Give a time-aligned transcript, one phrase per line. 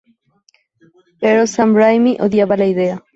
[1.21, 3.03] Pero Sam Raimi odiaba la idea.